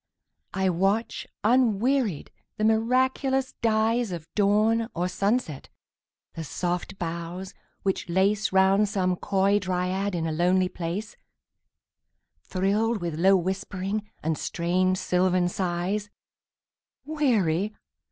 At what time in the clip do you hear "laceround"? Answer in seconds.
8.07-8.87